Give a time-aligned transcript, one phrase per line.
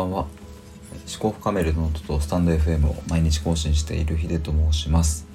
[0.00, 0.26] ばんは。
[1.06, 5.26] 思考深めるノートとスタンド FM を毎日更新しているヒデと申します、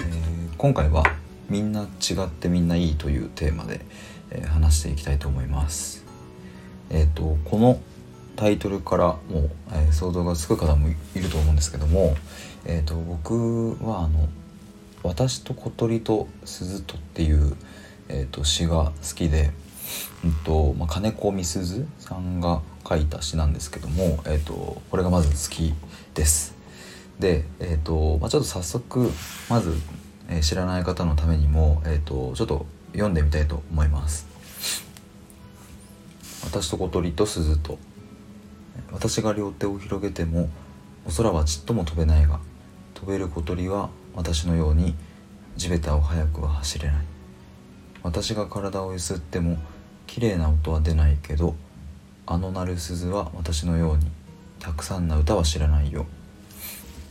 [0.00, 1.02] えー、今回は
[1.48, 3.80] みんな違ってみんないいというテーマで、
[4.30, 6.04] えー、話していきたいと思います。
[6.90, 7.80] えっ、ー、とこの
[8.36, 12.16] タイトルからもう、え想像がつく方もいると思うんですけども
[12.64, 14.28] えっ、と僕はあの
[15.02, 17.56] 私と小鳥と鈴とっていう、
[18.08, 19.50] えーと詩が好きで
[20.24, 25.74] うんとまあ、金子みすずさんが書いた詩なんですけども、えーと、これがまず好き
[26.14, 26.54] です。
[27.18, 29.10] で、えーとまあ、ちょっと早速
[29.48, 29.74] まず、
[30.28, 34.34] えー、知らない方のためにも、えーと、ちょっと読んでみたいと思います。
[36.44, 37.78] 私と小鳥と鈴と
[38.92, 40.48] 私が両手を広げても
[41.06, 42.38] お空はちっとも飛べないが
[42.94, 44.94] 飛べる小鳥は私のように
[45.56, 46.96] 地べたを速くは走れない
[48.02, 49.56] 私が体をゆすっても
[50.06, 51.56] 綺麗な音は出ないけど
[52.26, 54.06] あの鳴る鈴は私のように
[54.58, 56.06] たくさんな歌は知らないよ。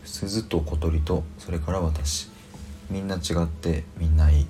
[0.06, 2.30] 鈴と小鳥とそれから私。
[2.90, 4.48] みんな違ってみんないい。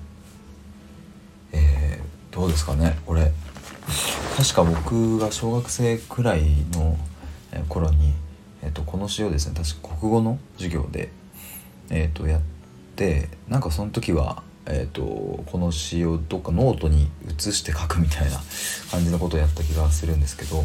[1.52, 3.30] えー、どうですかねこれ。
[4.36, 6.42] 確か僕が小学生くらい
[6.72, 6.96] の
[7.68, 8.14] 頃に、
[8.62, 11.10] えーと、この詩をですね確か国語の授業で、
[11.90, 12.40] えーとやっ
[12.96, 18.40] てなんかその時はえーと、この詩をどっかノートに写して書くみたいな
[18.90, 20.64] 感じのことをやった気がするんですけど、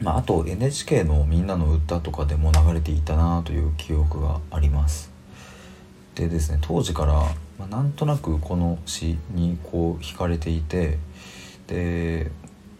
[0.00, 5.10] まあ、あと NHK の「みんなの歌とかでも流れていたなという記憶があります。
[6.16, 7.14] でですね当時から、
[7.58, 10.98] まあ、なんとなくこの詩にこう惹かれていて
[11.68, 12.30] で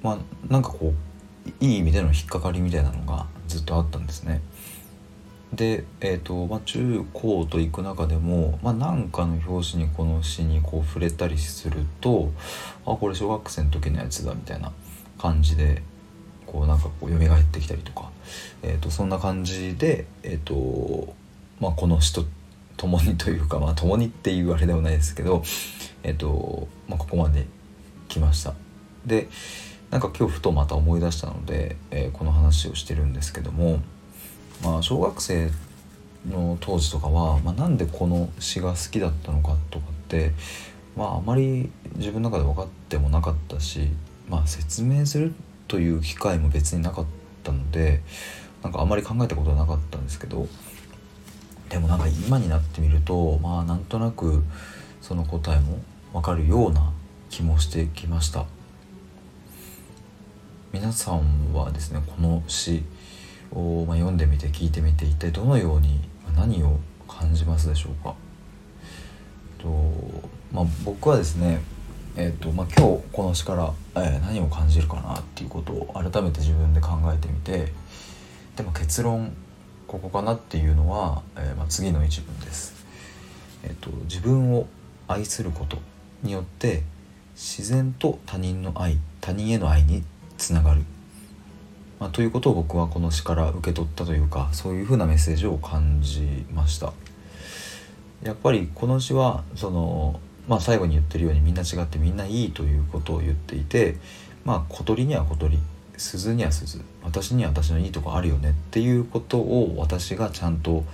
[0.03, 4.41] まあなんかこういい意味での引っかかりみたいなのがずっとあったんですね。
[5.53, 12.33] で、えーとまあ、中高と行く中でも、まあ、何かの表紙にこの詩にこう触れたりすると
[12.87, 14.73] あこれ小学生の時のやつだみたいな
[15.19, 15.83] 感じで
[16.47, 18.11] こうなんかこう蘇ってきたりとか、
[18.63, 21.15] えー、とそんな感じで、えーと
[21.61, 22.25] まあ、この詩と
[22.77, 25.43] 共にというか、まあ、共にっていうあれではないですけど、
[26.03, 27.47] えーとまあ、ここまで
[28.09, 28.55] 来ました。
[29.07, 29.29] で
[29.91, 33.81] なんか今日ふとまた思い出したので、えー、この話をしてるんですけども
[34.63, 35.51] まあ、小学生
[36.29, 40.33] の当時とかは、まあ、なんでこの詩が好きだったのかとかって、
[40.97, 43.89] まあ、あまり自分の中で分かってもなかったし、
[44.29, 45.35] まあ、説明する
[45.67, 47.07] という機会も別になかっ
[47.43, 48.03] たので
[48.63, 50.47] なんかあまり考えたことはなかったんですけど
[51.69, 54.45] でもなんか今になってみるとまあなんとなく
[55.01, 55.81] その答えも
[56.13, 56.93] 分かるような
[57.31, 58.45] 気もしてきました。
[60.73, 62.83] 皆さんはですねこの詩
[63.53, 66.01] を、ま、読んでみて聞いてみて一体どのように
[66.37, 68.15] 何を感じますでしょうか
[69.59, 69.69] と、
[70.53, 71.61] まあ、僕はですね
[72.15, 77.73] えーとまあ、今日この詩から、えー、何を感じるかなっていうことを改めて自分で考えてみて
[78.55, 79.35] でも結論
[79.87, 82.85] ここかなっていうのは、えー、まあ、次の一文です、
[83.63, 83.91] えーと。
[84.05, 84.67] 自分を
[85.09, 85.79] 愛すること
[86.23, 86.83] によって
[87.35, 90.03] 自然と他人の愛他人への愛に
[90.37, 90.83] つながる
[92.03, 96.93] まあ、ということを僕はこの詩から受け取ったというかそういうふうなメッセージを感じました。
[98.25, 100.19] やっぱりこの詩はその、
[100.49, 103.99] まあ、最後に言ってるようにみんな違ってみんないいということを言っていて
[104.45, 105.61] まあ小鳥には小鳥
[105.97, 110.85] 鈴には鈴私には私のいいとこあるよねっていうことを私がちゃんと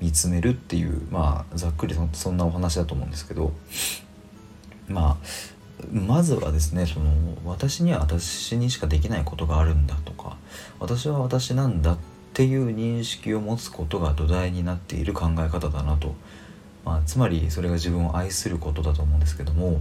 [0.00, 3.52] 見つめるっていうまあざっくりそんなお話だと思うんですけど
[4.86, 5.26] まあ
[5.90, 7.10] まずはですねその
[7.44, 10.36] 私には私にしかできないことがあるんだとか
[10.78, 11.98] 私は私なんだっ
[12.34, 16.14] ていう認識を持つことが土台になっている考え方だなと、
[16.84, 19.80] まあ、つまりそれが自分を愛することだと思うんですけども、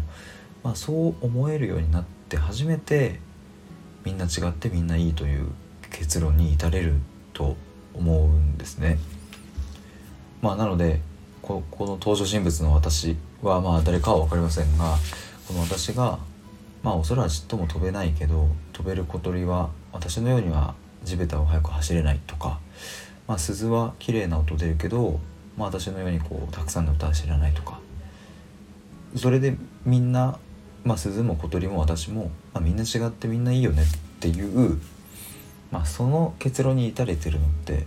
[0.64, 3.20] まあ、そう思えるようになって初めて
[4.04, 5.48] みんな違ってみんないいという
[5.92, 6.96] 結論に至れる
[7.34, 7.56] と
[7.94, 8.98] 思うんですね。
[10.42, 11.02] まあ、なので
[11.42, 14.98] この登場人物の私はまあ誰かは分かりませんが
[15.48, 16.20] この私が
[16.84, 22.60] まあお空はちっとも飛べないけど飛べる小鳥は私のようには地べたを速く走れないとか、
[23.28, 25.20] まあ、鈴は綺麗な音出るけど、
[25.58, 27.80] まあ、私のようにこうたくさんの歌は知らないとか
[29.16, 29.56] それで
[29.86, 30.38] みんな、
[30.84, 33.86] まあ、鈴も小鳥も私も、まあ、みんな違ってみんないいよねっ
[34.20, 34.80] ていう、
[35.72, 37.86] まあ、その結論に至れてるのって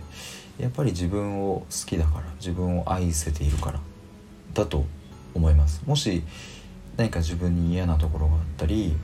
[0.59, 3.79] やっぱり自分を好きだから自分を愛せているから
[4.53, 4.85] だと
[5.33, 5.83] 思います。
[5.85, 6.23] もし
[6.97, 8.95] 何か自分に嫌なところがあったり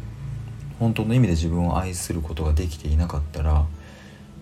[0.80, 3.66] 本当の意味で自分を愛することができていなかったら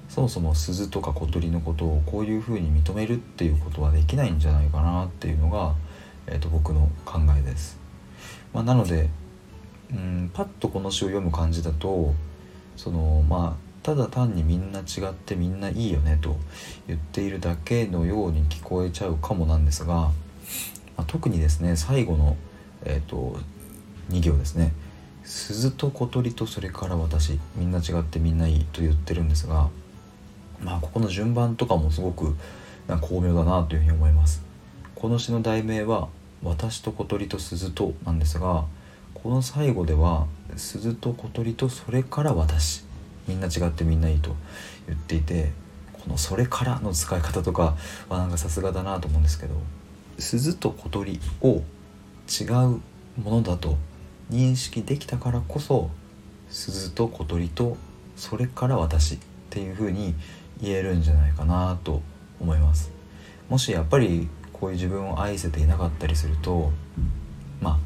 [0.08, 5.76] そもそも鈴とか小鳥のことをこういうふうに認めるっていうことはできないんじゃないかなっていうのが、
[6.28, 7.78] えーと、僕の考えです。
[8.54, 9.10] まあ、なので
[9.92, 12.14] うんパッとこの詩を読む感じだと
[12.76, 16.38] そのまあただ単にみんな違ってみんないいよねと
[16.88, 20.12] 言っているだけのように聞こえちゃうかもなんですが、ま
[20.98, 22.36] あ、特にですね最後の、
[22.86, 23.38] えーと、
[24.10, 24.74] 2行ですね
[25.24, 29.70] 「鈴と小鳥とそれから私みんな違ってみんないい」と言ってるんですが
[30.64, 32.36] まあここの順番とかもすごく
[32.88, 34.42] な巧妙だなというふうに思います。
[34.96, 36.10] この詩の題名は
[36.44, 38.66] 「私と小鳥と鈴と」なんですが
[39.14, 40.28] この最後では
[40.58, 42.84] 「鈴と小鳥とそれから私」
[43.28, 44.36] みんな違ってみんないいと
[44.88, 45.52] 言っていて
[45.94, 47.78] この「それから」の使い方とか
[48.10, 49.56] はなんかさすがだなと思うんですけど
[50.18, 51.62] 鈴と小鳥を
[52.30, 52.82] 違う
[53.22, 53.78] ものだと
[54.30, 55.90] 認識できたからこそ
[56.50, 57.78] 鈴と小鳥と
[58.16, 59.18] それから私っ
[59.50, 60.14] ていうふうに
[60.62, 62.02] 言えるんじゃないかなと
[62.40, 62.92] 思います
[63.50, 66.72] もしやっぱりこういう自分を愛せていなかったりすると
[67.62, 67.78] まあ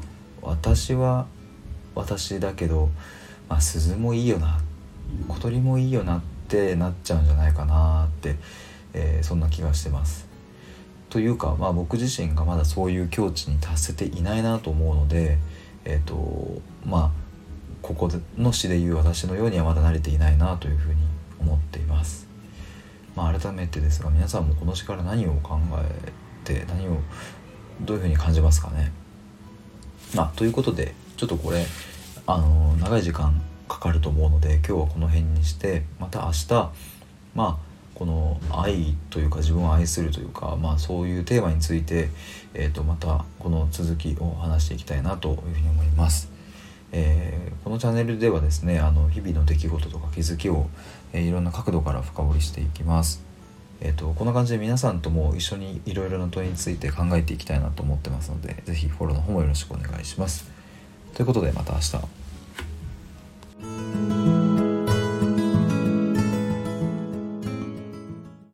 [0.42, 1.26] 私は
[1.94, 2.90] 私だけど、
[3.48, 4.60] まあ、鈴もいいよな
[5.28, 8.36] 小鳥もいいよなってなっちゃうんじゃないかなって、
[8.92, 10.33] えー、そんな気がしてます。
[11.14, 15.38] というか、まあ、僕自身がまだそういう境地に達せていないなと思うので、
[15.84, 17.10] えーとまあ、
[17.82, 20.96] ここの詩でいう私のようにはまだ慣れていないなというふうに
[21.38, 22.26] 思っています。
[23.14, 26.12] まあ、改めてですが皆さんもこの詩から何を考え
[26.42, 26.98] て何を
[27.82, 28.90] どういうふうに感じますかね。
[30.16, 31.64] まあ、ということでちょっとこれ
[32.26, 36.72] あの長い時間かかると思うので今日はこの辺にしてまた明日
[37.36, 37.63] まあ
[37.94, 42.08] この愛というか自分を愛するというか、まあ、そういうテーマについて、
[42.52, 46.30] えー、とまたこの続きを話していきたいなというふうに思います。
[46.92, 50.68] えー、このチャンネルではですねあの日々の出来事とか気づきを、
[51.12, 53.22] えー、いろんな角度から深掘りしていきます。
[53.80, 60.50] えーと、こんな感じで皆さんとも一緒にいろいろな問いについて考えていきたいなと思ってますので是非フォローの方もよろしくお願いします。
[61.14, 62.23] ということでまた明日。